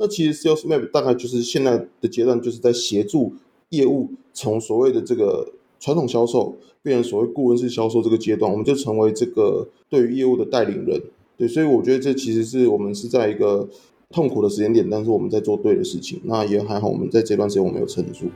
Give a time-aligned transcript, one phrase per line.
[0.00, 3.34] 那其实 Sales Map 大概就是现在的阶段，就是在协助
[3.68, 10.98] 业务从所谓的这个传统销售变成所谓顾问式销售这个阶段，我们就成为这个对于业务的带领人。
[11.36, 13.68] 对，所以我觉得这其实是我们是在一个
[14.10, 16.18] 痛苦的时间点，但是我们在做对的事情。
[16.24, 18.30] 那也还好，我们在这段时间我们有撑住。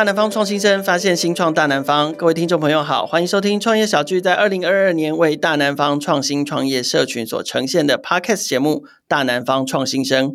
[0.00, 10.32] 大南方创新生发现新创大南方，各位听众朋友好，欢迎收听创业小聚在二零二二年为大南方创新创业社群所呈现的 Podcast 节目《大南方创新生》。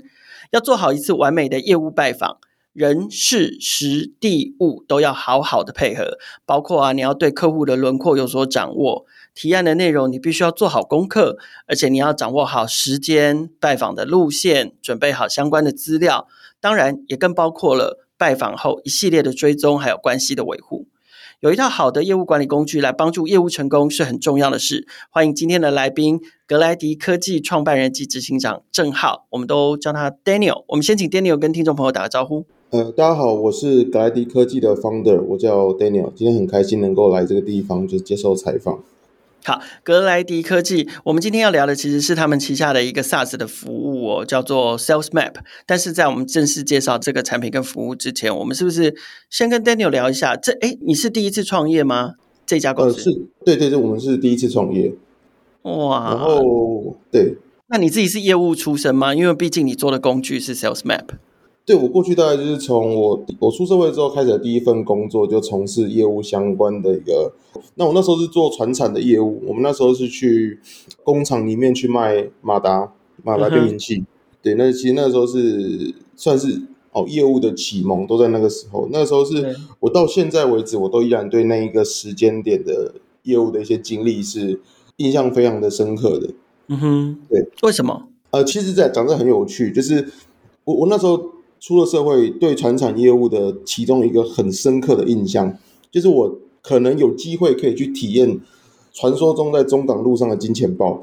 [0.52, 2.38] 要做好一次完美的业务拜访，
[2.74, 16.28] 人事时地物都要好好的配合，包括啊，你要对客户的轮廓有所掌握，提案的内容你必须要做好功课，而且你要掌握好时间、拜访的路线，准备好相关的资料，
[16.62, 18.05] 当然也更包括了。
[18.18, 20.86] 拜访后一系列的追踪，还有关系的维护，
[21.42, 24.88] 有一套好的业务管理工具来帮助业务成功是很重要的事。
[25.10, 30.64] 欢迎今天的来宾，格莱迪科技创办人及执行长郑浩，我们都叫他 Daniel。
[30.70, 32.46] 我们先请 Daniel 跟听众朋友打个招呼。
[32.70, 38.84] 呃，大家好，我是格莱迪科技的 Founder，我叫 Daniel，今天很开心能够来这个地方就接受采访。
[39.46, 45.36] 好，格莱迪科技，我们今天要聊的其实是他们旗下的一个 SaaS 的服务哦，叫做 Sales Map。
[45.68, 48.96] 但是在我们正式介绍这个产品跟服务之前，我们是不是
[49.30, 50.36] 先跟 Daniel 聊一下？
[50.36, 52.14] 这哎，你是第一次创业吗？
[52.48, 52.98] 这家公司？
[52.98, 54.92] 呃，是，对对对，我们是第一次创业。
[55.62, 59.14] 哇，然后对，那你自己是业务出身吗？
[59.14, 61.06] 因为毕竟你做的工具是 Sales Map。
[61.66, 67.34] 对，我过去大概就是从我我出社会之后开始的第一份工作就从事业务相关的一个，
[67.74, 70.60] 那我那时候是做传产的业务，我们那时候是去
[71.04, 74.06] 工厂里面去卖马达马达变频器，嗯、
[74.44, 76.62] 对，那其实那时候是算是
[76.92, 84.62] 哦业务的启蒙都在那个时候，那个时候是我到现在为止我都依然对那一个时间点的业务的一些经历是
[84.98, 86.30] 印象非常的深刻的。
[86.68, 88.04] 嗯哼，对，为什么？
[88.30, 90.08] 呃，其实在讲的很有趣，就是
[90.66, 91.34] 我我那时候。
[91.66, 95.58] 出了社会，对传产业务的其中一个很深刻的印象，
[95.90, 98.40] 就是我可能有机会可以去体验
[98.94, 101.02] 传说中在中港路上的金钱豹。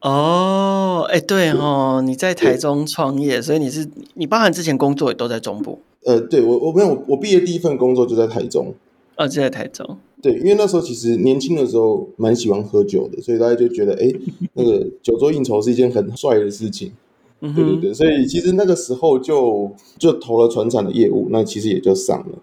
[0.00, 5.80] 哦，哎，对哦，你在台中创业，所以你是你包含之前工作也都在中部。
[6.06, 8.72] 呃，对我我没有，我毕业第一份工作就在台中。
[9.18, 9.98] 哦，就在台中。
[10.22, 14.10] 对，因为那时候其实年轻的时候蛮喜欢喝酒的，所以大家就觉得，哎，
[14.54, 16.90] 那个酒桌应酬是一件很帅的事情。
[17.40, 22.38] 对对对，所以其实那个时候就就投了传产的业务，那其实也就上了。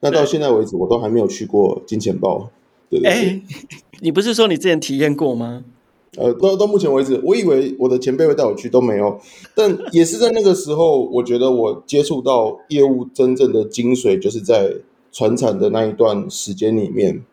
[0.00, 2.50] 那到现在为止，我都还没有去过金钱豹。
[2.90, 3.42] 对对对，欸，
[4.00, 5.64] 你不是说你之前体验过吗？
[6.18, 9.18] 呃，到到目前为止，我以为我的前辈会带我去，都没有。
[9.54, 14.74] 但也是在那个时候，我觉得我接触到业务真正的精髓，就是在
[15.10, 17.24] 传产的那一段时间里面，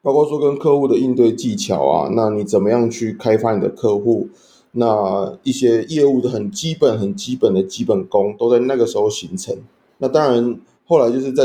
[0.00, 4.28] 包括说跟客户的应对技巧啊，那你怎么样去开发你的客户？
[4.76, 9.56] 那一些业务的很基本、很基本的基本功，都在那个时候形成。
[9.98, 11.44] 那当然，后来就是在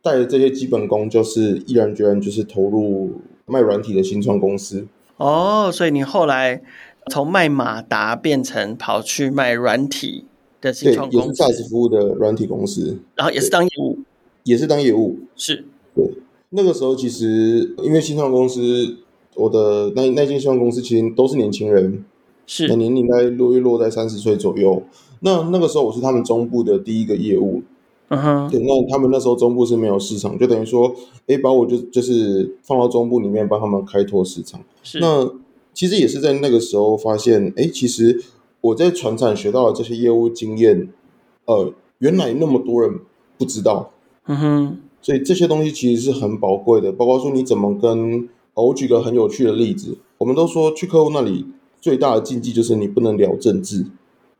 [0.00, 4.86] 带着这些基本功，就是毅然决然就是投入卖软体的新创公司。
[5.16, 6.62] 哦，所以你后来
[7.10, 10.26] 从卖马达变成跑去卖软体
[10.60, 13.98] 的新创公司，也是 SaaS 服务的软体公司，然后也是当业务，
[14.44, 15.64] 也是当业务，是。
[15.96, 16.08] 对，
[16.50, 18.98] 那个时候其实因为新创公司，
[19.34, 22.04] 我的那那间新创公司其实都是年轻人。
[22.46, 24.82] 是，那年龄应该落落在三十岁左右。
[25.20, 27.62] 那那个时候我是他们中部的第一个业务，
[28.08, 28.60] 嗯哼，对。
[28.60, 30.92] 那他们那时候中部是没有市场，就等于说，
[31.28, 34.60] 哎，把我就就是放到中部里面帮他们开拓市场。
[34.82, 34.98] 是。
[34.98, 35.30] 那
[35.72, 38.20] 其实也是在那个时候发现，哎，其实
[38.60, 40.88] 我在船厂学到的这些业务经验，
[41.44, 42.98] 呃，原来那么多人
[43.38, 43.92] 不知道，
[44.26, 44.76] 嗯哼。
[45.00, 51.46] 所以这些东西其实是很宝贵的，包括说你怎么跟，哦，我举个很有趣的例子，我们都说去客户那里。
[51.82, 53.84] 最大的禁忌就是你不能聊政治，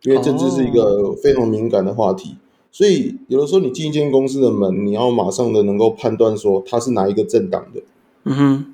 [0.05, 2.31] 因为政治是一个非常敏感的话题。
[2.31, 2.39] Oh.
[2.71, 7.83] 所以有的时候你进一间公司的门，你要马上的能够判断说他是哪一个政党的。
[8.25, 8.65] 嗯哼，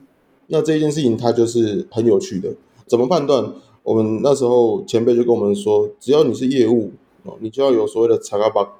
[0.46, 2.52] 那这件事情它就是很有趣的。
[2.86, 3.52] 怎么判断？
[3.82, 6.92] 我们那时候前辈就跟我们说，只要你是业务
[7.24, 8.74] 哦，你就要有所谓的查卡巴，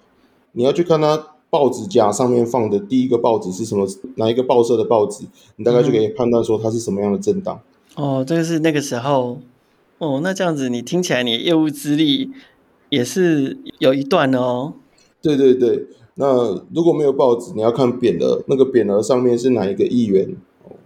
[0.53, 5.25] 你要去看他报纸架上面放的第一个报纸是什么，哪一个报社的报纸，
[5.57, 7.59] 你大概就可以判断说他是什么样的政党。
[7.97, 9.39] 哦，这个是那个时候。
[9.99, 12.31] 哦，那这样子，你听起来你业务资历
[12.89, 14.75] 也是有一段哦。
[15.21, 20.37] 对对对，那如果没有报纸，你要看匾额，那个匾额上面是哪一个议员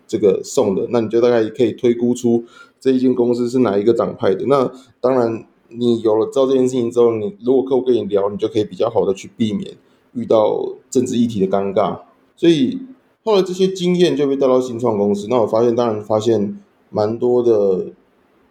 [0.08, 2.44] 这个送的，那你就大概可以推估出
[2.80, 4.46] 这一间公司是哪一个党派的。
[4.46, 9.76] 那当然，你有了知道这件事情之后，你如果客户跟你聊，你就可以比较好的去避免
[10.14, 11.98] 遇到政治议题的尴尬。
[12.34, 12.80] 所以
[13.22, 15.26] 后来这些经验就被带到新创公司。
[15.28, 17.88] 那我发现，当然发现蛮多的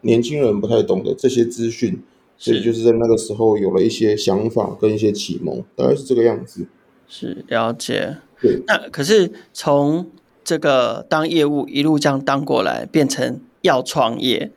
[0.01, 2.01] 年轻人不太懂得这些资讯，
[2.37, 6.67] 所以就是在那个时候有了一些想法跟一些启蒙，大概是这个样子。
[7.07, 8.17] 是了解。
[8.41, 8.61] 对。
[8.67, 10.07] 那可是从
[10.43, 14.51] 这个当业务一路这样当过来，变成要创业，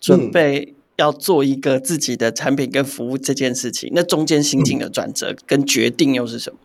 [0.00, 6.58] 准备要做一个自己的产品跟服务这件事情，嗯、那中间心境的转折跟决定又是什么？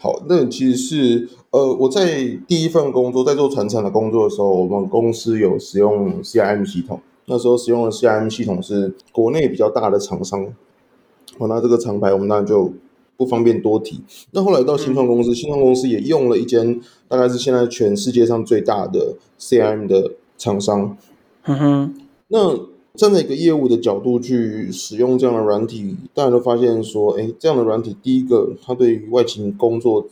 [0.00, 10.46] 好，那其实是呃，我在第一份工作在做传承的工作的时候，我们公司有使用 CRM 系统，那时候使用的 CRM 系统是国内比较大的厂商，
[11.38, 12.72] 好，那这个厂牌我们当然就
[13.16, 14.00] 不方便多提。
[14.32, 20.96] 那后来到新创公司，嗯、新创公司也用了一间大概是现在全世界上最大的 CRM 的厂商。
[21.44, 21.94] 嗯哼，
[22.28, 22.58] 那。
[22.94, 30.04] 站在一个业务的角度去使用这样的软体，大家都发现说，哎，这样的软体，第一个，它对于外勤工作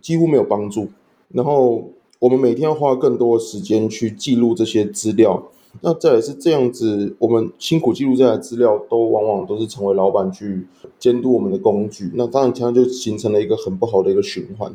[0.00, 0.88] 几乎没有帮助。
[1.34, 5.50] 然后，我们每天要花更多的时间去记录这些资料。
[5.80, 10.66] 那再来是这样子，我们辛苦记录这些资料，都往往都是成为老板去
[10.98, 12.10] 监督我们的工具。
[12.14, 14.72] 那当然，这样就形成了一个很不好的一个循环。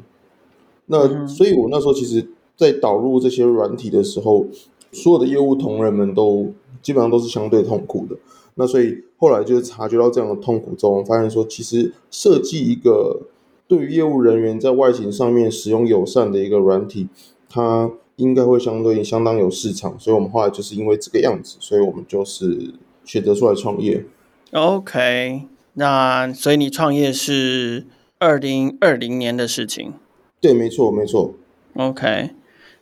[0.87, 4.45] 那所以，我那时候其实，在导入这些软体的时候，
[4.91, 6.51] 所有的业务同仁们都。
[6.81, 8.15] 基本上都是相对痛苦的，
[8.53, 13.21] 那所以后来就是察觉到这样的痛苦之后，我们发现说，其实设计一个
[13.67, 17.07] 对于业务人员在外勤上面使用友善的一个软体，
[17.49, 19.99] 它应该会相对相当有市场。
[19.99, 22.73] 所以我们后来就是因为这个样子，所以我们就是
[23.03, 24.05] 选择出来创业。
[24.51, 27.85] OK，那所以你创业是
[28.19, 29.93] 二零二零年的事情？
[30.39, 31.33] 对，没错，没错。
[31.75, 32.31] OK。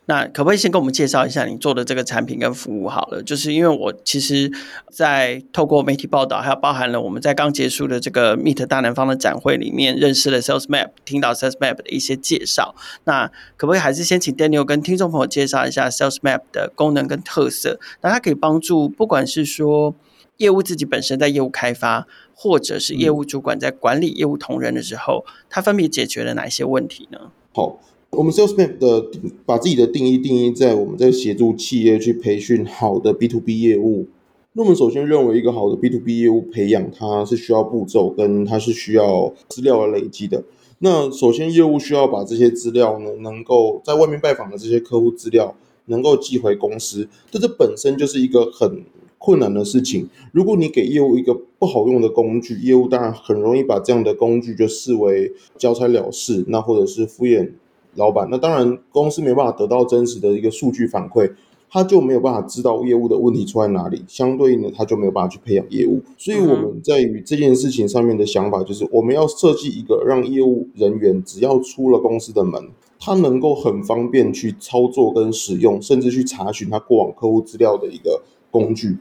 [0.06, 3.22] 那可不可以先跟我们介绍一下你做的这个产品跟服务好了？
[3.22, 4.52] 就是因为我其实，
[4.90, 12.74] 在透过媒体报道，还有包含了我们在刚结束的这个 Meet 大南方的展会里面，认识了 Sales Map，听到 Sales Map 的一些介绍。
[13.04, 17.80] 那可不可以还是先请 Daniel 跟听众朋友介绍一下 Sales Map 的功能跟特色？
[18.02, 19.94] 那它可以帮助不管是说
[20.36, 27.30] 业务自己本身在业务开发，或者是业务主管在管理业务同仁的时候，它分别解决了哪一些问题呢？
[27.54, 27.80] 好。
[28.16, 29.10] 我们 SalesMap 的
[29.44, 34.06] 把自己的定义定义在我们在协助企业去培训好的 B to B 业务。
[34.52, 40.44] 那我们首先认为一个好的 B to B 业务培养，它是需要步骤跟它是需要资料的累积的。
[40.78, 45.54] 那首先业务需要把这些资料呢，能够在外面拜访的这些客户资料
[45.86, 48.84] 能够寄回公司，这这本身就是一个很
[49.18, 50.08] 困难的事情。
[50.32, 57.50] 如果你给业务一个不好用的工具，业务当然很容易把这样的工具就视为交差了事，那或者是敷衍。
[57.96, 61.32] 老板，那当然公司没办法得到真实的一个数据反馈，
[61.70, 66.00] 他就没有办法知道业务的问题出在哪里，相对应的他就没有办法去培养业务。
[66.16, 72.62] 所以我们在于这件事情上面的想法就是，我们要设计一个让业务人员只要出了公司的门，
[73.00, 78.98] 他能够很方便去操作跟使用，甚至去查询他过往客户资料的一个工具。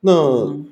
[0.00, 0.12] 那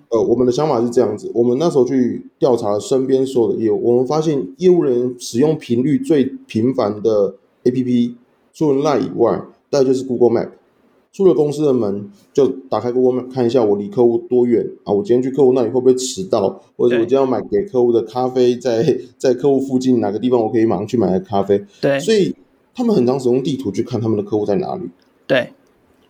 [0.09, 7.35] 呃，我们的想法是这样子，我们那时候去调查身边所有的业务，我们发现业务人员使用频率最频繁的。
[7.67, 8.15] A P P
[8.53, 10.49] 除了 Line 以外，大概就是 Google Map。
[11.13, 14.93] 出了公司的门，就打开 Google Map 看一下我离客户多远啊？
[14.93, 16.61] 我今天去客户那里会不会迟到？
[16.77, 21.65] 或者我今天要买给客户的咖啡在，在在客户附近哪个地方我可以马上去买个咖啡？
[21.81, 22.35] 对，所以
[22.75, 24.83] 他们很常使用地图去看他们的客户在哪里。
[25.27, 25.51] 对，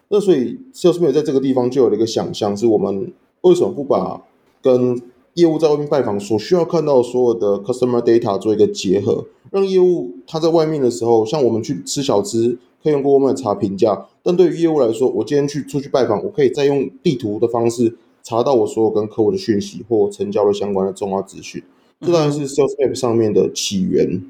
[0.08, 4.20] 那所以 Salesforce 在这个地方就有了一个想象，是我们为什么不把
[4.60, 5.00] 跟
[5.36, 21.62] 业务在外面拜访所需要看到所有的 customer data 做一个结合，让业务他在外面的时候，像我们去吃小吃，可以用 Google Map 查评价，但对于业务来说，我今天去出去拜访，我可以再用地图的方式查到我所有跟客户的讯息或成交的相关的重要资讯。
[22.00, 24.22] 这当然是 Sales Map 上面的起源。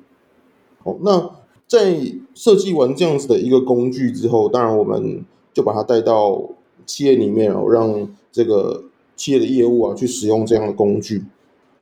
[0.82, 1.30] 好，那
[1.68, 1.96] 在
[2.34, 6.42] 设计完这样子的一个工具之后，当然我们就把它带到
[6.84, 8.82] 企业里面哦，让这个。
[9.16, 11.24] 企业的业务啊，去使用这样的工具。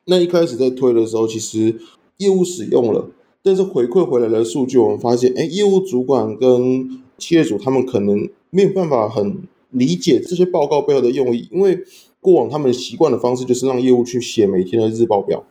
[0.06, 1.78] 那一开始在推的时候，其实
[2.18, 3.10] 业务使用了，
[3.42, 11.78] 但是回馈回来的数据，我们发现，哎，业务主管跟企业主他们可能没有办法很理解这些报告背后的用意，因为
[12.20, 15.42] 过往他们习惯的方式就是让业务去写每天的日报表。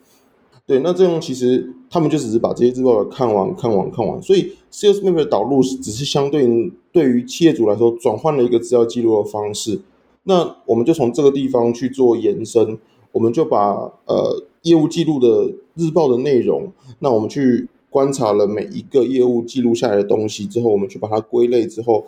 [0.65, 9.81] 对，那这样其实他们就只是把这些日报表看完、看完、看完，所以 Sales Map 的导入只是相对于对于企业主来说，转换了一个资料记录的方式。
[10.23, 12.77] 那我们就从这个地方去做延伸，
[13.11, 22.05] 我们就把呃业务记录的日报的内容，那我们去观察了每一个业务记录下来的东西之后，我们去把它归类之后，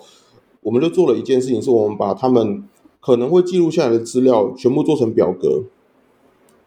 [0.62, 2.64] 我们就做了一件事情，是我们把他们
[3.00, 5.64] 可能会记录下来的资料全部做成表格。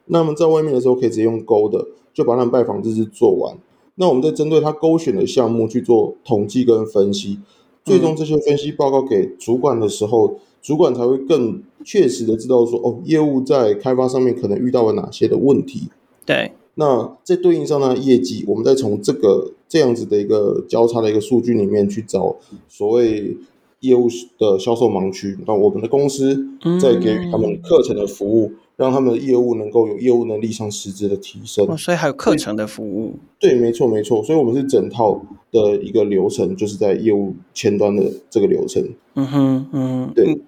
[0.05, 3.57] 那么在外面的时候可以直接用勾的，就把他们拜访日志做完。
[3.95, 7.39] 那我们再针对他勾选的项目去做统计跟分析，
[7.83, 15.89] 最终这些分析报告给主管的时候，嗯、主管才会更确实的知道说，哦，业务在开发上面可能遇到了哪些的问题。
[16.25, 16.51] 对。
[16.75, 22.37] 那在对应上呢业绩，我们再从这个这样子的一个交叉的一个数据里面去找
[22.69, 23.35] 所谓
[23.81, 26.47] 业务的销售盲区，那我们的公司
[26.81, 31.65] 再给予他们课程的服务，嗯、让他们的业务能够有业务能力上实质的提升。
[31.67, 33.13] 哦，所以还有课程的服务。
[33.37, 34.23] 对，没错没错。
[34.23, 38.81] 所以我们是整套的一个流程，就是在业务前端的这个流程。
[39.19, 40.33] 嗯哼，嗯，对。
[40.33, 40.41] 嗯、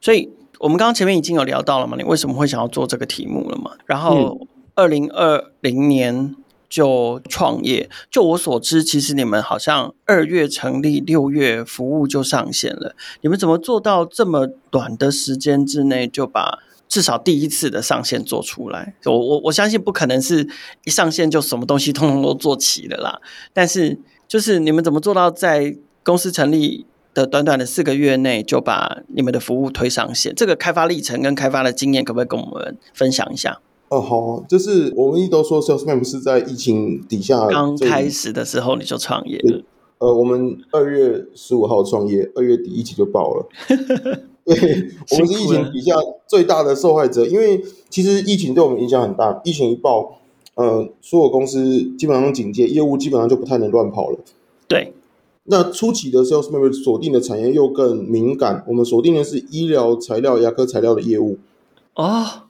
[0.00, 3.72] 所以我们刚刚前面已经有聊到了嘛，你为什么会想要做这个题目了嘛？
[3.86, 4.38] 然后。
[4.40, 6.36] 嗯二零二零年
[6.68, 12.94] 就创业，就我所知，其实你们好像二月成立，六月服务就上线了。
[13.22, 18.94] 你们怎么做到这么短的时间之内就把至少第一次的上线做出来？
[19.06, 20.46] 我我我相信不可能是
[20.84, 23.18] 一上线就什么东西通通都做齐了啦。
[23.54, 26.84] 但是就是你们怎么做到在公司成立
[27.16, 30.34] 的短短的四个月内就把你们的服务推上线？
[30.34, 33.58] 这个开发历程跟开发的经验，可不可以跟我们分享一下？
[33.88, 39.62] 哦，好，就是我们一都说 SalesMap 是在疫情底下刚开始的时候你就创业了。
[39.98, 43.48] 呃，我们二月十五号创业，二月底一起就爆了。
[44.44, 44.54] 对，
[45.10, 45.94] 我们是疫情底下
[46.26, 49.40] 最大的受害者，因为其实疫情对我们影响很大。
[49.42, 50.18] 疫情一爆，
[50.54, 54.18] 呃，所有公司基本上警戒，业务基本上就不太能乱跑了。
[54.68, 54.92] 对，
[55.46, 61.38] 那初期的 SalesMap 锁定的产业又更敏感，我们锁定的是医疗材料、牙科材料的业务。
[61.94, 62.42] 哦。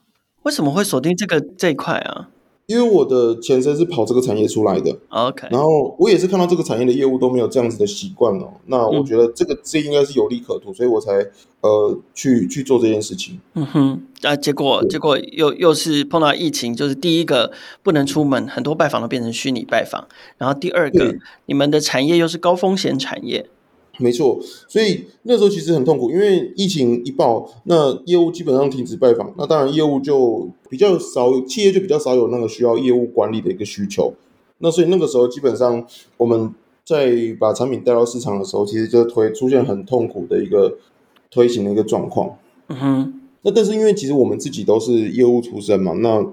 [0.43, 2.29] 为什么会锁定这个这一块啊？
[2.67, 5.47] 因为我的前身是跑这个产业出来的，OK。
[5.53, 8.55] 然后我也是看到这个产业的业务都没有这样子的习惯哦。
[8.67, 11.13] 那我觉得这个这应该是有利可图，所以我才
[11.61, 13.39] 呃去去做这件事情。
[13.55, 17.53] 嗯哼，啊，结果结果又又是碰到疫情，就是第一个
[17.85, 20.09] 不能出门，很多拜访都变成虚拟拜访。
[20.39, 21.15] 然后第二个，
[21.47, 23.49] 你们的产业又是高风险产业。
[23.99, 24.39] 没错，
[24.69, 34.13] 所以那时候其实很痛苦，因为疫情一爆，那业务基本上停止拜访，那当然业务就比较少，企业就比较少有那个需要业务管理的一个需求。
[34.59, 35.87] 那所以那个时候基本上
[36.17, 40.77] 我们在把产品带到市场的时候，其实就推出现很痛苦的一个
[41.31, 42.37] 推行的一个状况。
[42.69, 46.27] 嗯哼，那但是因为其实我们自己都是业务出身嘛，那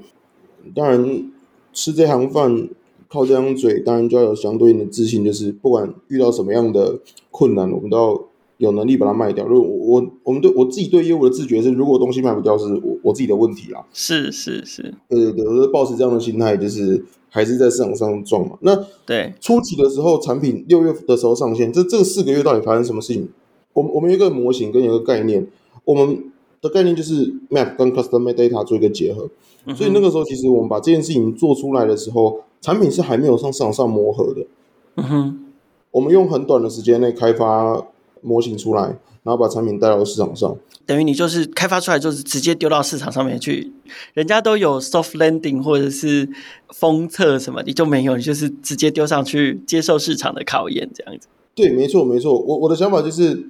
[0.76, 1.32] 当然
[1.72, 2.70] 吃这行饭。
[3.14, 8.26] 靠这张嘴，当然就要有相对应的自信，就是不管遇到什么样的困难，我们都要
[8.58, 9.46] 有能力把它卖掉。
[9.46, 13.86] 如果我我们对我自己对业务的自觉是，如果东西卖不掉，是我我自己的问题啦。
[13.94, 18.58] 是是是，对对对，我就抱持这样的心态，就是还是在市场上撞嘛。
[18.62, 23.30] 那对初期的时候，产品六月的时候上线，这这四个月到底发生什么事情？
[23.74, 25.46] 我们我们有一个模型跟一个概念，
[25.86, 26.32] 我们
[26.64, 29.30] 的概念就是 Map 跟 Customer Data 做一个结合。
[29.66, 32.42] 嗯、所以那个时候，其实我们把这件事情做出来的时候。
[32.64, 34.48] 产品是还没有上市场上磨合的，
[34.96, 35.46] 嗯哼，
[35.92, 37.86] 我们用很短的时间内开发
[38.22, 38.84] 模型出来，
[39.24, 40.56] 然后把产品带到市场上。
[40.86, 43.74] 等于你就是开发出来，就是直接丢到市场上面去。
[44.14, 46.30] 人家都有 soft landing 或者是
[46.70, 51.28] 封测什么，你就没有，你就是直接丢上去接受市场的考验，这样子。
[51.54, 52.40] 对，没错，没错。
[52.40, 53.50] 我我的想法就是，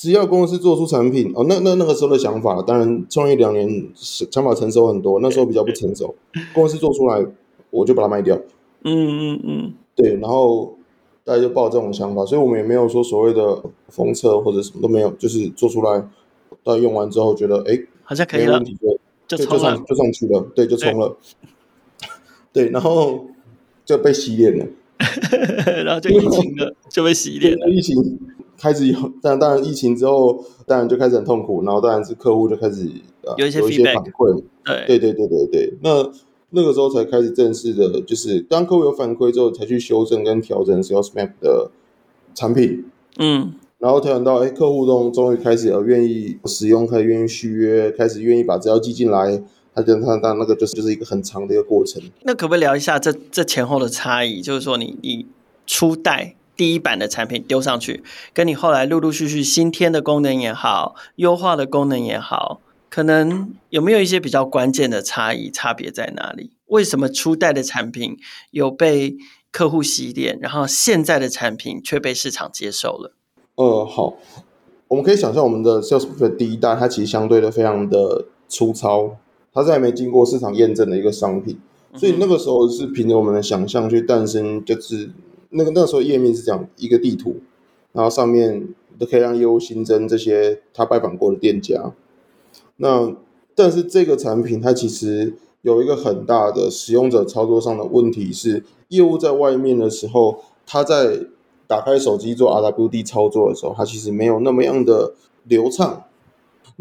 [0.00, 6.14] 只要公司做出产品，哦，那那那个时候的想法，当然创业两年，想法成熟很多，那时候比较不成熟。
[6.54, 7.26] 公司做出来。
[7.72, 8.36] 我就把它卖掉，
[8.82, 8.90] 嗯
[9.36, 10.74] 嗯嗯，对，然后
[11.22, 16.00] 大家就抱这种想法，所以我们也没有说所谓的封测或者什么都没有，就是做出来，
[16.64, 18.76] 大家用完之后觉得哎，好像可以了，没问题
[19.28, 21.16] 就就就上就上去了，对，就冲了，
[22.52, 23.26] 对，对，然后
[23.84, 24.66] 就被洗脸了，
[25.84, 27.68] 然后就疫情了，就被洗脸了。
[27.70, 28.18] 疫情
[28.60, 32.86] 开始有，但，当然疫情之后，当然就开始很痛苦，然后当然是客户就开始
[33.38, 34.42] 有一些有一些反馈，
[34.86, 36.10] 对对对对对对，那。
[36.52, 41.70] 那个时候才开始正式的，就是当客户有反馈之后，才去修正跟调整 SalesMap 的
[42.34, 42.84] 产品。
[43.18, 49.40] 嗯，然后调整到，哎，客户中终于开始呃愿意使用，开始愿意续约，开始愿意把资料寄进来。
[49.72, 52.02] 他跟他当那个就是就是一个很长的一个过程。
[52.24, 54.42] 那可不可以聊一下这这前后的差异？
[54.42, 55.26] 就是说你，你你
[55.68, 58.02] 初代第一版的产品丢上去，
[58.34, 62.60] 跟你后来陆陆续续新添的功能也好，优化的功能也好。
[62.90, 65.50] 可能有没有一些比较关键的差异？
[65.50, 66.50] 差别在哪里？
[66.66, 68.18] 为什么初代的产品
[68.50, 69.16] 有被
[69.50, 73.14] 客户洗脸，然后现在的产品却被市场接受了？
[73.54, 74.18] 呃，好，
[74.88, 79.16] 我们可以想象我们的 SalesMap 第一代，它其实相对的非常的粗糙，
[79.54, 81.58] 它是还没经过市场验证的一个商品，
[81.94, 85.08] 所以那个时候是凭着我们的想象去诞生，就是
[85.50, 87.36] 那个那时候页面是这样一个地图，
[87.92, 91.92] 然后上面都可以让业务新增这些他拜访过的店家。
[92.76, 93.14] 那
[93.54, 101.26] 但是这个产品它其实有一个很大的使用者操作上的问题是，业务在外面的时候，他在
[101.66, 105.14] 打开手机做 RWD 操作的时候，它其实没有那么样的
[105.44, 106.04] 流畅。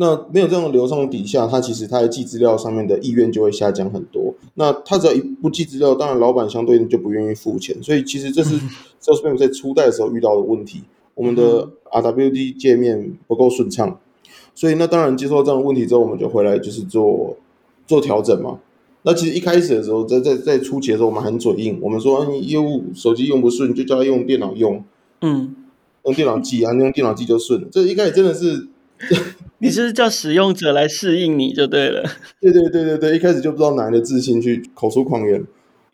[0.01, 4.33] 那没有这样的流畅底下，他其实他在寄资料上面的意愿就会下降很多。
[4.53, 7.75] 那他只要一不记资料，当然老板相对应就不愿意付钱。
[7.83, 8.57] 所以其实这是
[9.03, 10.83] Salesforce 在初代的时候遇到的问题，
[11.15, 13.99] 我们的 RWD 界面不够顺畅。
[14.55, 17.35] 所以那当然接受到这样的问题之后，我们就回来就是做
[17.85, 18.57] 做调整嘛。
[19.01, 24.81] 那其实一开始的时候，在在在初期的时候，我们很嘴硬，我们说你业务手机用不顺，就叫他用电脑用，
[25.19, 25.53] 嗯，
[26.05, 27.67] 用电脑记啊，用电脑记就顺了。
[27.69, 28.69] 这一开始真的是。
[29.59, 32.03] 你就是叫使用者来适应你就对了。
[32.39, 35.43] 对对对对对，一开始就不知道哪来的自信去口出狂言。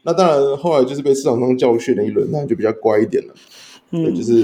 [0.04, 3.34] 那当然，后来就是被市场上教训了一轮，那就比较乖一点了。
[3.92, 4.44] 嗯，就是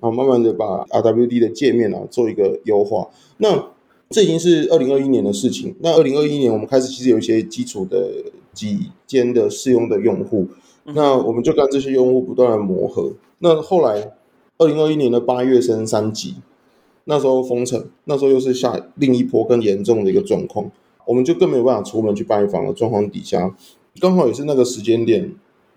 [0.00, 3.08] 后慢慢的把 RWD 的界面啊做一个优化。
[3.38, 3.70] 那
[4.08, 5.74] 这已经是二零二一年的事情。
[5.80, 8.08] 那二零二一年我们开始其实有一些基础的
[8.52, 10.48] 几间的试用的用户，
[10.84, 13.12] 那我们就跟这些用户不断的磨合。
[13.40, 14.12] 那后来
[14.56, 16.36] 二零二一年的八月升三级。
[17.04, 20.70] 那时候封城，那时候又是下另一波更严重的一个状况，
[21.06, 23.54] 我们就更没有办法出门去拜访的状况底下，
[24.00, 25.34] 刚好也是那个时间点，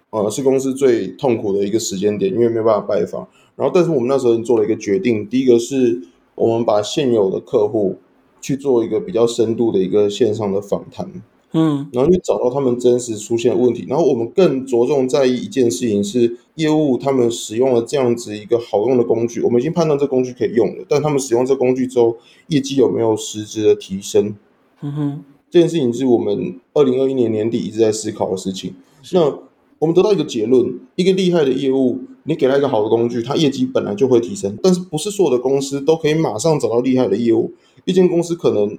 [0.10, 3.28] 呃，是公司最痛苦的一个时间点，因为没有办法拜访。
[3.56, 6.02] 然后，但是我们那时候做了一个决定，第一个是
[6.36, 7.98] 我们把现有的客户
[8.40, 11.12] 去做一个比较深度的一个线上的访谈。
[11.54, 24.36] 嗯，然后去找到他们真实出现的问题，然后我们更着重在意一件事情是业务他们使用了这样子一个好用的工具，我们已经判断这工具可以用了，但他们使用这工具之后，业绩有没有实质的提升？
[24.82, 28.74] 嗯哼，这件事情是我们二零二一年年底一直在思考的事情。
[29.14, 29.40] 那
[29.80, 37.54] 我们得到一个结论：一个厉害的业务，你给他一个好的工具，他业绩本来就会提升，但是不是所有的公司都可以马上找到厉害的业务，
[37.86, 38.78] 一间公司可能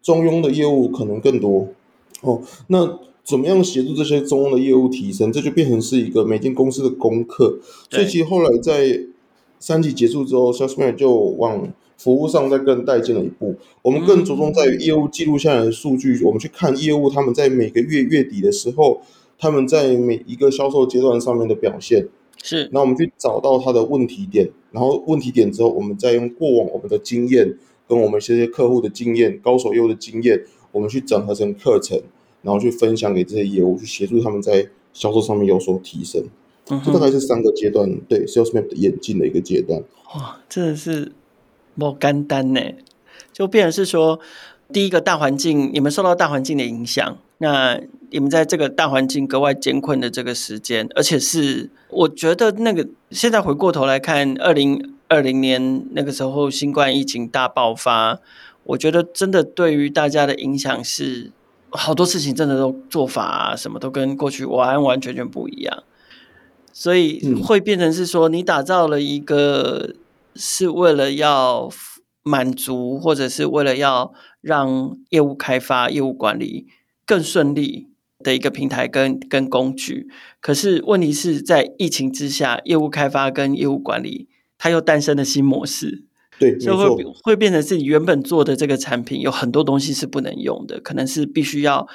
[0.00, 1.66] 中庸的业务可能更多。
[2.24, 5.30] 哦，那怎么样协助这些中庸的业务提升？
[5.30, 7.58] 这就变成是一个每间公司的功课。
[7.90, 9.00] 所以其实后来在
[9.58, 13.54] 三级结束之后 s a l e s m a n 就往服务上再更带进了一步。
[13.82, 19.00] 我们更着重在于业务记录下来的数据，我们去看业务他们在每个月月底的时候，
[19.38, 22.06] 他们在每一个销售阶段上面的表现。
[22.42, 27.56] 是，那我们去找到他的问题点，然后问题点之后，我们再用过往我们的经验
[27.88, 30.44] 跟我们这些客户的经验、高手业务的经验。
[30.72, 31.96] 我们去整合成课程，
[32.44, 36.22] 然后去分享给这些业务，去协助他们在销售上面有所提升。
[36.70, 39.82] 嗯，这大概是三个阶段对 SalesMap 的演进的一个阶段。
[40.14, 41.12] 哇，真的是
[41.76, 42.60] 不简单呢。
[43.32, 44.20] 就变成是说，
[44.72, 47.80] 第一个大环境，你们受到大环境的影响，那
[48.10, 58.20] 你们在这个大环境格外艰困的这个时间，而且是我觉得那个现在回过头来看，二零二零年那个时候新冠疫情大爆发。
[58.64, 61.30] 我觉得真的对于大家的影响是
[61.76, 65.82] 好多事情，真的都做法啊，什么都跟过去完完全全不一样，
[66.72, 69.94] 所以会变成是说，你打造了一个
[70.36, 71.68] 是为了要
[72.22, 76.68] 满足，或者是为了要让业务开发、业务管理
[77.04, 77.88] 更顺利
[78.20, 80.08] 的一个平台跟跟工具，
[80.40, 86.04] 可是问题是在疫情之下，业务开发跟业务管理它又诞生了新模式。
[86.38, 91.86] 对，就会会变成是你原本做的这个产品有很多东西是不能用的，可能是必须要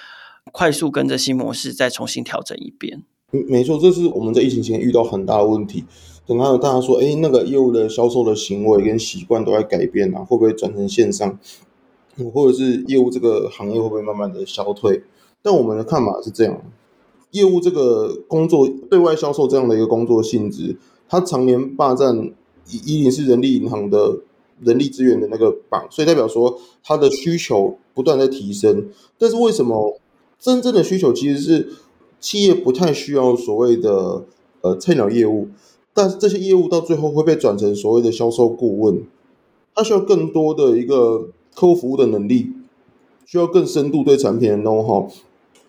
[0.52, 3.04] 快速跟着新模式再重新调整一遍。
[3.32, 5.84] 没错，这是我们在疫情前遇到很大的问题。
[6.26, 11.38] 等到大家说，哎，那个业务的销售的行为跟习惯都在改变啊，会不会转成线上？
[12.34, 15.04] 或者是业务这个行业会不会慢慢的消退？
[15.42, 16.62] 但我们的看法是这样：
[17.32, 22.32] 业务这个工作，对外销售这样的一个工作性质，它常年霸占
[22.72, 24.22] 一定是人力银行的。
[24.62, 28.90] 人力资源的那个榜，所以代表说它的需求不断在提升。
[29.18, 30.00] 但是为什么
[30.40, 31.70] 真正的需求其实是
[32.20, 34.26] 企业不太需要所谓的
[34.62, 35.48] 呃菜鸟业务，
[35.94, 39.04] 但是这些业务到最后会被转成所谓的销售顾问，
[39.76, 42.52] 他需要更多的一个客户服务的能力，
[43.26, 45.10] 需要更深度对产品的 know-how，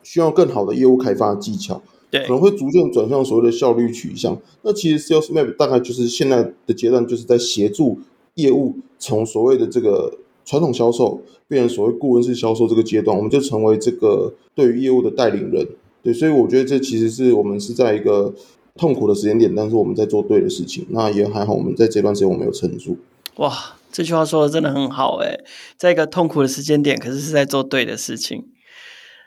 [0.03, 4.37] 需要更好的业务开发技巧，对，可能会逐渐转向所谓的效率取向。
[4.62, 7.98] 那其实 SalesMap 大概就是现在的阶段，就是在协助。
[8.34, 15.66] 业务从所谓的这个传统销售变成所谓顾问式销售这个阶段，我们就成为这个对于业务的带领人。
[16.02, 18.34] 对，所以我觉得这其实是我们是在一个
[18.76, 20.86] 痛苦的时间点，但是我们在做对的事情。
[20.90, 22.96] 那也还好，我们在这段时间我们有撑住。
[23.36, 23.52] 哇，
[23.92, 25.44] 这句话说的真的很好诶，
[25.76, 28.44] 在一个痛苦的时间点，可是是在做对的事情。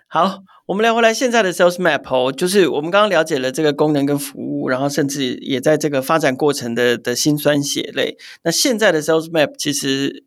[0.07, 0.43] 好。
[0.65, 8.17] 我们聊回来，现在的 Sales Map 哦，就是我们刚刚了解了这个功能跟服务，然后甚至也在这个发展过程的的辛酸血泪。
[8.43, 10.23] 那现在的 Sales Map 其实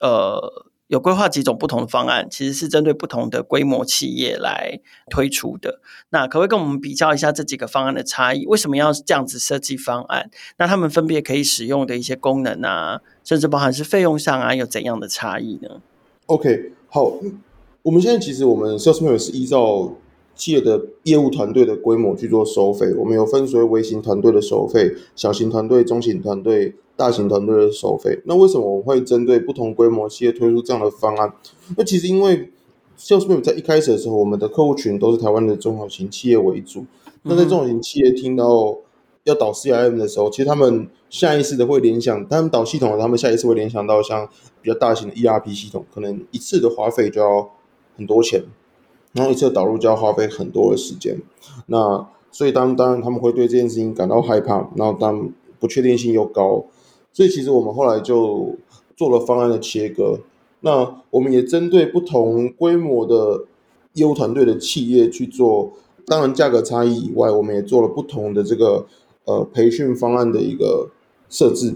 [0.00, 5.80] 呃有规划几种不同的方案，其实是针对不同的规模企业来推出的。
[6.10, 8.44] 那可不可以跟我们比较一下这几个方案的差异？
[8.44, 10.30] 为什么要这样子设计方案？
[10.58, 15.80] 那他们分别可以使用的一些功能啊，甚至包含是费用上啊，有怎样的差异呢
[16.26, 17.14] ？OK，好，
[17.82, 19.94] 我们现在其实我们 SalesMap 是依照
[20.42, 26.74] 企业的业务团队的规模去做收费，我们有分所谓微型团队的收费、小型团队、中型团队。
[26.94, 31.32] 大型团队的收费，那为什么我们会针对不同规模企业推出这样的方案？
[31.76, 32.50] 那其实因为
[32.98, 36.84] SalesMap 在一开始的时候，我们的客户群都是台湾的中小型企业为主。
[37.22, 38.76] 那在中小型企业听到
[39.24, 44.28] 要导 CRM 的时候，其实他们下意识的会联想，他们导系统，他们下意识会联想到像
[44.60, 47.50] 比较大型的 ERP 系统，可能一次的花费就要
[47.96, 48.44] 很多钱，
[49.12, 51.20] 然后一次导入就要花费很多的时间。
[51.66, 55.28] 那所以当当然他们会对这件事情感到害怕，然后当
[55.60, 56.64] 不确定性又高。
[57.12, 58.56] 所以其实我们后来就
[58.96, 60.20] 做了方案的切割，
[60.60, 63.44] 那我们也针对不同规模的
[63.92, 65.72] 业务团队的企业去做，
[66.06, 68.86] 当然价格差异以外，我们也做了不同的这个
[69.26, 70.88] 呃培训方案的一个
[71.28, 71.74] 设置。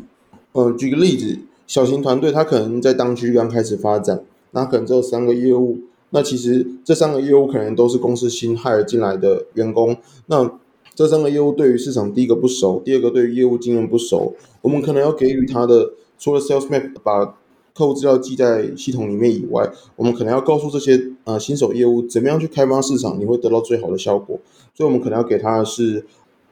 [0.53, 10.59] 嗯、举个例子，小型团队他可能在当区刚开始发展，那可能只有三个业务，那其实这三个业务可能都是公司新 hire 进来的员工，那
[10.95, 17.37] 这三个业务对于市场，第一个不熟，第二个对于业务经验不熟，我们可能要给予他的，除了 Sales Map 把
[17.75, 24.39] 客户资料记在系统里面以外，我们可能要告诉这些呃新手业务怎么样去开发市场，你会得到最好的效果。
[24.75, 26.07] 所以，我们可能要给他的是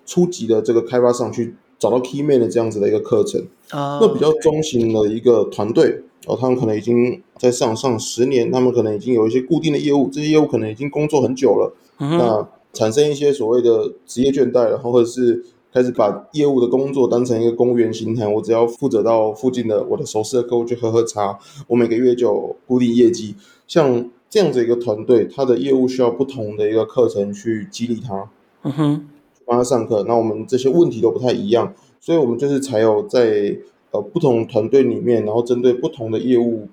[0.05, 3.47] 初级的这个开发上去找到 Key Man 的这样子的一个课程。
[3.71, 11.75] 啊，那比较中型的一个团队，哦，他们可能已经在上上十年，他们可能已经有一些固定的业务，这些业务可能已经工作很久了。
[11.99, 23.35] 嗯、那产生一些所谓的职业倦怠，然后或者是开始把业务的工作当成一个公务员心态，我只要负责到附近的我的熟悉的客户去喝喝茶，我每个月就有固定业绩。
[23.67, 28.29] 像这样子一个团队，他的业务需要不同的一个课程去激励他，
[28.63, 29.09] 嗯哼，
[29.45, 30.05] 帮他上课。
[30.07, 33.57] 那我们这些问题都不太一样，所以我们就是才有在
[33.91, 36.69] 呃不同团队里面，然后针对不同的业务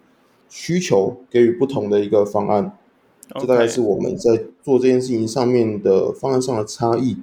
[0.50, 2.78] 需求，给予不同的一个方案。
[3.40, 7.16] 这大概是我们在做这件事情上面的方案上的差异。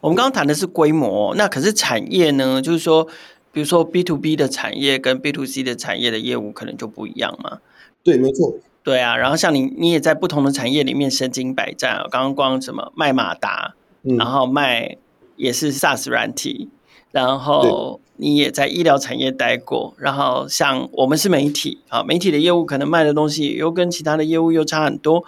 [0.00, 2.62] 我们刚刚谈的是规模，那可是产业呢？
[2.62, 3.08] 就是说，
[3.50, 7.58] 比如说 B to B 的产业跟 B to C 的产业的业务可能就不一样嘛？
[8.04, 8.54] 对，没错。
[8.84, 12.06] 对啊，然后像你，你也在不同的产业里面身经百战。
[12.12, 14.96] 刚刚光什么卖马达，嗯、然后卖
[15.36, 16.68] 也是 SaaS 软体，
[17.10, 18.00] 然后。
[18.16, 25.24] 你也在医疗产业待过，然后像我们是媒体啊，媒体的业务可能卖的东西又跟其他的业务又差很多。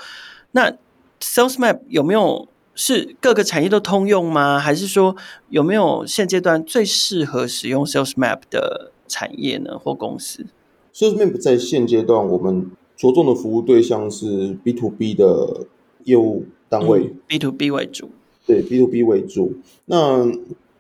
[0.52, 0.72] 那
[1.20, 4.60] SalesMap 有没有是各个产业都通用吗？
[4.60, 5.16] 还是说
[5.48, 10.46] 有没有现阶段最适合使用 SalesMap 的产业呢或公司
[10.94, 15.66] ？SalesMap 在现阶段我们着重的服务对象是 B to B 的
[16.04, 18.12] 业务单位，嗯，B to B 为主，
[18.46, 19.52] 对，B to B 为主。
[19.86, 20.24] 那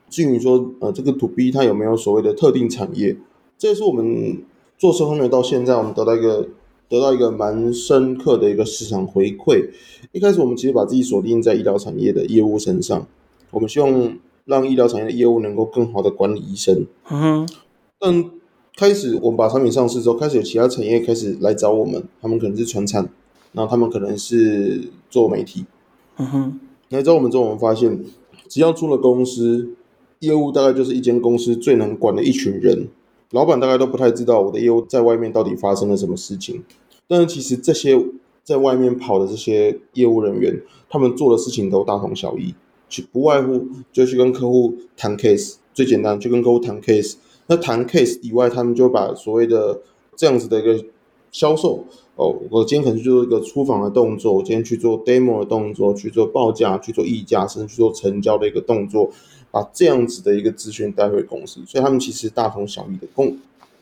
[0.08, 3.16] 至于说，呃，这个 To B 它有没有所谓的特定产业？
[3.58, 4.42] 这也是我们
[4.78, 6.48] 做 SalesMap 到现在，我们得到一个
[6.88, 9.68] 得到一个蛮深刻的一个市场回馈。
[10.12, 13.04] 一开始我们其实把自己锁定在医疗产业的业务身上，
[13.50, 16.86] 我们希望让医疗产业的业务能够更好的管理医生。
[17.10, 17.48] 嗯哼。
[17.98, 18.30] 但
[18.76, 23.08] 开始我们把产品上市之后，开始有其他产业开始来找我们，他们可能是传产，
[23.52, 25.64] 然后他们可能是做媒体。
[26.18, 26.60] 嗯哼。
[26.90, 28.04] 来找我们之后，我们发现
[28.48, 29.74] 只要出了公司。
[30.20, 32.88] 业务大概就是一间公司最能管的一群人，
[33.32, 36.64] 老板大概都不太知道我的业务在外面到底发生了什么事情。
[37.06, 38.02] 但是其实这些
[38.42, 42.54] 在外面跑的这些业务人员，他们做的事情都大同小异，
[42.88, 47.16] 去不外乎就去跟客户谈 case，最简单就跟客户谈 case。
[47.48, 49.82] 那谈 case 以外，他们就把所谓的
[50.16, 50.82] 这样子的一个
[51.36, 59.10] 销售哦，我今天可能去做一个出访的动作，我今天去做 demo 的动作，去做报价，去做议价，甚至去做成交的一个动作。
[59.50, 63.06] 把这样子的一个资讯带回公司，所以他们其实大同小异的。
[63.14, 63.36] 公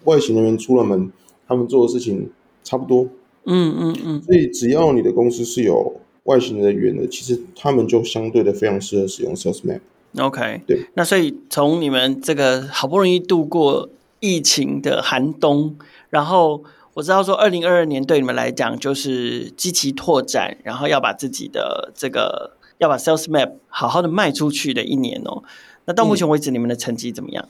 [0.04, 1.10] 外勤人员出了门，
[1.46, 2.28] 他们做的事情
[2.64, 3.06] 差不多。
[3.44, 4.22] 嗯嗯嗯。
[4.22, 9.80] 所以只要你的公司是有外勤人员的，其实他们就相对的非常适合使用 SalesMap。
[10.18, 10.86] OK，对。
[10.94, 13.88] 那所以从你们这个好不容易度过
[14.20, 15.76] 疫情的寒冬，
[16.10, 16.62] 然后
[16.94, 22.56] 我知道说二零二二年对你们来讲就是积极拓展，然后要把自己的这个。
[22.78, 25.44] 要把 SalesMap 好好的卖出去的一年哦。
[25.84, 27.48] 那到目前为止，你们的成绩怎么样？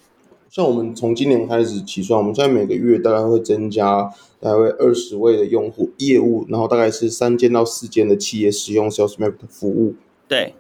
[0.50, 9.94] 像我们从今年开始起算，我们现在每个月大概会增加大概二十位的用户业务，然后大概是三间到四间的企业使用 SalesMap 的服务。
[10.28, 10.54] 对。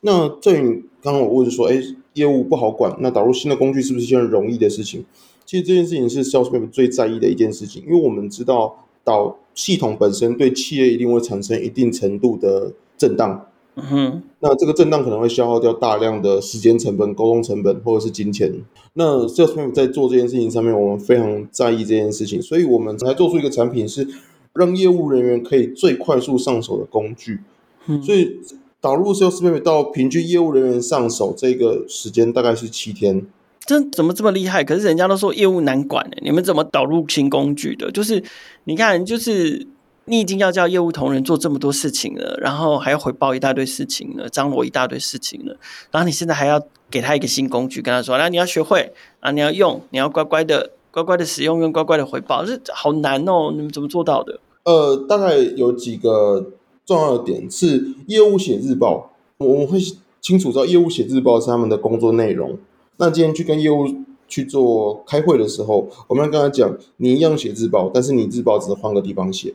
[0.00, 1.80] 那这于刚刚我问说，哎，
[2.14, 5.04] 业务不好管，那导入新的工具是不是一件容易的事情？
[5.46, 13.46] 其实这件事情是 SalesMap 最在意的一件事情，因为我们知道导系统本身对企业一定会产生一定程度的震荡。
[13.76, 18.52] 嗯哼，那这个震荡可能会消耗掉大量的时间成本、沟通成本或者是金钱。
[18.92, 24.06] 那 SalesMap 在做这件事情上面，我们非常在意这件事情，所以我们才做出一个产品，是
[24.54, 27.40] 让业务人员可以最快速上手的工具。
[27.86, 28.38] 嗯，所以
[28.80, 33.26] 导入 SalesMap 到平均业务人员上手这个时间大概是七天。
[33.66, 34.62] 这怎么这么厉害？
[34.64, 37.90] 可是人家都说业务难管，你们怎么导入新工具的？
[37.90, 38.22] 就是
[38.64, 39.66] 你看，就是。
[40.06, 45.56] 你已经要叫业务同仁做这么多事情了，然后还要回报一大堆事情了，张罗一大堆事情了，
[45.90, 53.50] 然后你现在还要给他一个新工具，跟他说：“那你要学会啊，你要用，你要乖乖的、乖乖的使用，跟乖乖的回报，这好难哦！
[53.50, 56.50] 你们怎么做到的？”呃，大概有几个
[56.84, 59.78] 重要的点是业务写日报，我们会
[60.20, 62.58] 清楚知道业务写日报是他们的工作内容。
[62.96, 63.86] 那今天去跟业务
[64.28, 69.54] 去做开会的时候，我们要跟他讲：你一样写日报，但是你日报只是换个地方写。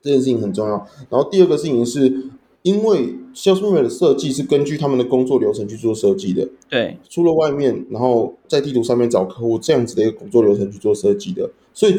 [0.00, 0.86] 这件事情很重要。
[1.10, 2.30] 然后第二个事情是，
[2.62, 6.48] 因为 SalesMap 的设计是根据他们的工作流程去做设计的。
[6.68, 11.96] 对，出了外面，然后在地图上面找客户这样子的一个工作流程去做设计的，所以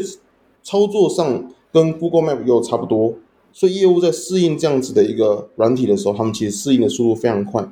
[0.63, 3.15] 操作上跟 Google Map 又差不多。
[3.52, 7.68] 所以业务在适应这样子的一个软体的时候，他们其实适应的速度非常快。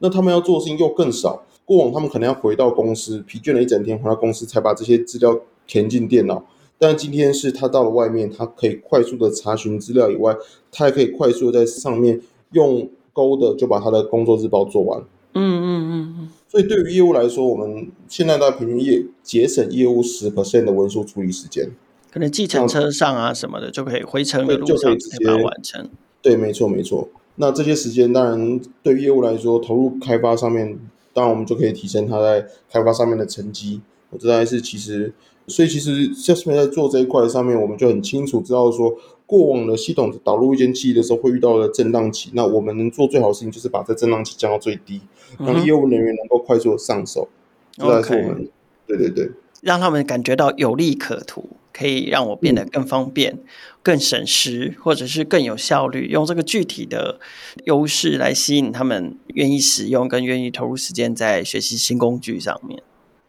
[0.00, 1.42] 那他们要做的事情又更少。
[1.64, 6.44] 过往他们可能要回到公司，疲倦了一整天，回到公司才把这些资料填进电脑。
[6.78, 10.36] 但今天是他到了外面，他可以快速的查询资料以外，
[10.70, 12.20] 他还可以快速的在上面
[12.52, 15.00] 用勾的就把他的工作日报做完。
[15.34, 16.28] 嗯嗯嗯嗯。
[16.48, 21.70] 所以对于业务来说，我们现在在平均业节省业务十 percent 的文书处理时间。
[22.12, 25.88] 可能计程车上啊什么的就可以回程的路上直接把它完成。
[26.22, 27.08] 对，没错没错。
[27.36, 30.78] 那这些时间当然对于业务来说，投入开发上面，
[31.14, 33.80] 当然我们就可以提升他在开发上面的成绩。
[34.10, 35.14] 我这还是其实。
[35.46, 38.96] 所以其实 SalesMap 在做这一块上面，我们就很清楚知道说，
[39.26, 45.02] 过往的系统导入一间企业的时候会遇到的震荡期，那我们能做最好的事情就是把这震荡期降到最低，
[45.38, 47.28] 让业务人员能够快速的上手。
[47.72, 48.48] 这才是我们，
[48.86, 51.44] 对对对，让他们感觉到有利可图，
[51.76, 53.44] 可以让我变得更方便、嗯、
[53.82, 57.18] 更省时，或者是更有效率，用这个具体的
[57.64, 62.80] 优势来吸引他们愿意使用，跟愿意投入时间在学习新工具上面。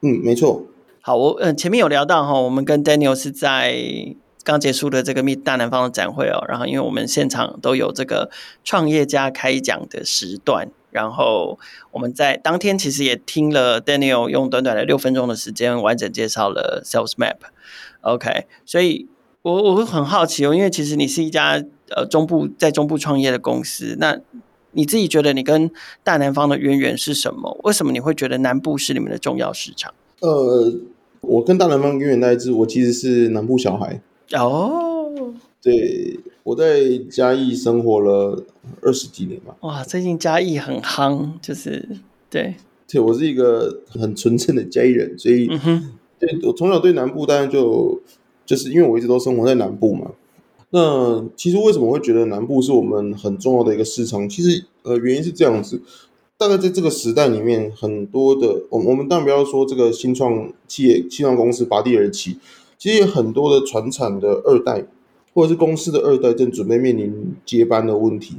[0.01, 0.67] 嗯，没错。
[1.01, 8.29] 好，我嗯前面有聊到哈，我们跟 Daniel 是在刚结束的这个 Meet 大南方的展会哦，然后因为我们现场都有这个
[8.63, 11.57] 创业家开讲的时段，然后
[11.91, 17.37] 我们在当天其实也听了 Daniel 用短短的六分钟的时间完整介绍了 Sales Map。
[18.05, 19.07] OK，所以
[19.41, 24.19] 我我会很好奇哦，因为其实你是一家呃中部在中部创业的公司，那
[24.71, 25.69] 你自己觉得你跟
[26.03, 27.59] 大南方的渊源是什么？
[27.63, 29.93] 为什么你会觉得南部是你们的重要市场？
[30.21, 30.73] 呃。
[31.27, 33.99] 我跟大南方渊源大致，我其实是南部小孩
[34.33, 35.33] 哦。
[35.59, 38.45] 对，我在嘉义生活了
[38.83, 39.55] 二十几年吧。
[39.61, 41.89] 哇，最近嘉义很夯，就是
[42.29, 42.53] 对。
[42.87, 45.49] 对，我是一个很纯正的嘉义人，所以，
[46.19, 47.99] 对，我从小对南部当然就
[48.45, 50.11] 就是因为我一直都生活在南部嘛。
[50.71, 54.27] 那其实为什么会觉得南部是我们很重要的一个市场？
[54.27, 55.81] 其实呃，原因是这样子。
[56.37, 62.37] 大概在这个时代里面，很多的我我们当然不要说这个新创企业、新创公司拔地而起，
[62.77, 64.85] 其实有很多的传产的二代
[65.33, 68.35] 或者是公司的二代正准备面临接班的问题。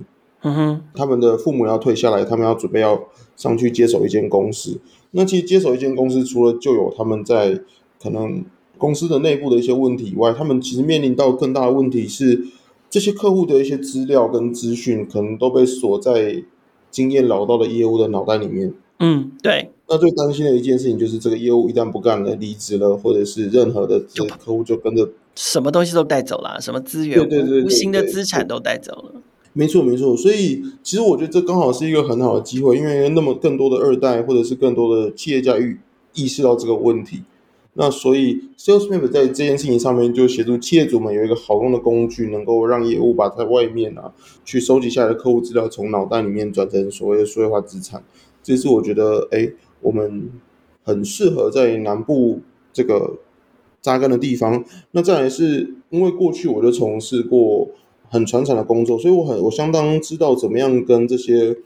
[0.46, 4.78] 嗯哼，他们的父母要退下来，他们要准备要上去接手一间公司。
[5.10, 7.60] 那其实接手一间公司，除了就有他们在
[8.00, 8.44] 可能
[8.78, 12.46] 公司的内部的一些问题以外，他们其实面临到更大的问题是，
[12.88, 16.44] 这些客户的一些资料跟资讯可能都被锁在。
[16.88, 19.70] 经验老道的业务的脑袋里面，嗯，对。
[19.86, 29.15] 那最担心的一件事情就是，这个业务一旦不干了、离职了，或者是任何的这个客户就跟着什么东西都带走了，什么资源、对对对对对无形的资产都带走了。
[29.56, 30.14] 没错，没错。
[30.14, 35.76] 所以，其实我觉得这刚好是一个很好的机会，因为那么更多的二代或者是更多的企业家意
[36.12, 37.22] 意识到这个问题。
[37.72, 44.12] 那所以，SalesMap 在这件事情上面就协助企业主们有一个好用的工具，能够让业务把在外面啊
[44.44, 48.04] 去收集下来的客户资料从脑袋里面转成所谓的数位化资产。
[48.42, 50.30] 这是我觉得，哎，我们
[50.84, 52.40] 很适合在南部
[52.74, 53.18] 这个
[53.80, 54.62] 扎根的地方。
[54.90, 57.68] 那再来是因为过去我就从事过
[58.08, 61.56] 很传产的工作，所以我很我相当知道怎么样跟这些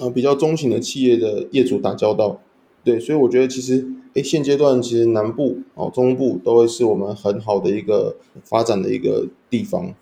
[0.00, 2.40] 啊比较中型的企业的业主打交道。
[2.82, 3.86] 对，所以我觉得其实。
[4.14, 9.92] 诶，现阶段其实南部哦、中部都会是我们很好的一个发展的一个地方。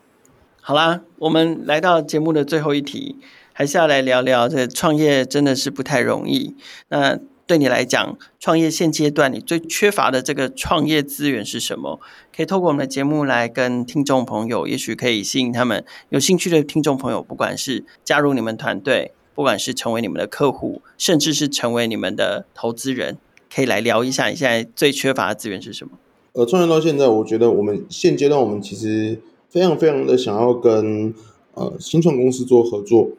[0.61, 3.17] 好啦，我们来到节目的最后一题，
[3.55, 6.55] 还是要来聊聊这创业真的是不太容易。
[6.91, 7.19] 那
[7.53, 12.01] 对你来讲，创业现阶段你最缺乏的这个创业资源是什么？
[12.35, 23.19] 可以透过我们的节目来跟听众朋友，也许可以吸引他们有兴趣的听众朋友，不管是加入你们团队，不管是成为你们的客户，甚至是成为你们的投资人，
[23.55, 25.99] 可以来聊一下你现在最缺乏的资源是什么？
[26.33, 31.13] 呃，创业到现在，我觉得我们现阶段我们其实非常非常的想要跟
[31.53, 33.11] 呃新创公司做合作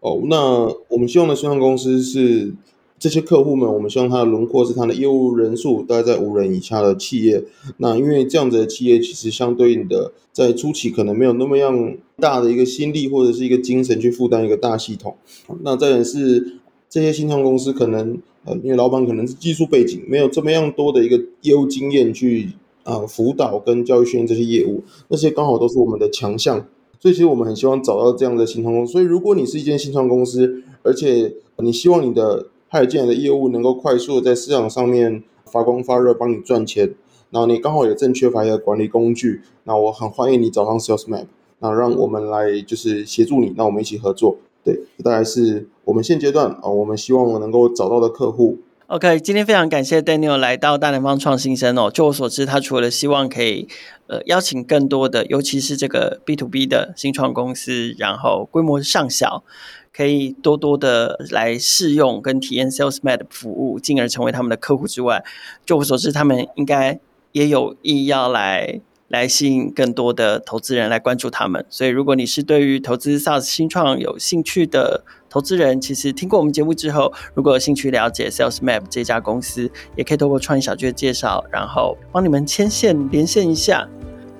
[0.00, 0.20] 哦。
[0.24, 2.52] 那我们希望的新创公司是。
[2.98, 7.44] 这些客户们，我们希望他的轮廓是他的业务人数大概在五人以下的企业。
[7.76, 15.16] 那因为这样子的企业，其实相对应的在初期可能没有那么样大的一个心力或者是一个精神去负担一个大系统。
[15.62, 16.58] 那再来是
[16.88, 22.48] 这些新创公司可能呃，因为老板可能是技术背景，没有这么样多的一个业务经验去
[22.82, 26.66] 啊、辅导跟教育训练这些业务，那些刚好都是我们的强项。
[26.98, 28.92] 所以其实我们很希望找到这样的新创公司。
[28.92, 36.94] 所以如果你是一间新创公司，而且你希望你的派件的业务能够快速的在市场上面发光发热，帮你赚钱。
[37.30, 41.26] 然后你刚好也正缺乏一个管理工具，那我很欢迎你找上 Sales Map，
[41.58, 44.36] 那让我们来就是协助你，那我们一起合作。
[44.64, 48.58] 对，大概是我们现阶段啊，我们希望我能够找到的客户。
[48.88, 51.90] OK，今天非常感谢 Daniel 来到大南方创新生哦。
[51.90, 53.68] 就我所知，他除了希望可以
[54.06, 59.44] 呃邀请更多的，尤其是这个 B to B 的新创公司，然后规模上小。
[59.92, 65.22] 可以多多的来试用跟体验 SalesMap 服务，进而成为他们的客户之外，
[65.66, 66.98] 就我所知，他们应该
[67.32, 71.66] 也有意要来来吸引更多的投资人来关注他们。
[71.68, 83.88] 所以，如果你是对于投资 SaaS 新创有兴趣的投资人，其实听过我们节目之后，如果有兴趣了解 SalesMap 这家公司，也可以透过创业小聚的介绍，然后帮你们牵线连线一下。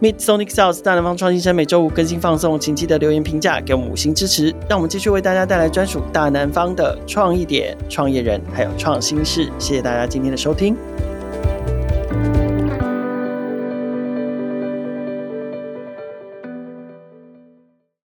[0.01, 9.51] Meet Sonic Sales 大南方创新生每周五更新放送，请记得留言评价，给我们五星支持，让我们继续为大家带来专属大南方的创意点、创业人还有创新事。
[9.59, 10.77] 谢谢大家今天的收听。